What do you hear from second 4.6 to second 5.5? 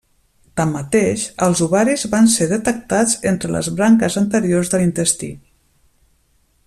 de l'intestí.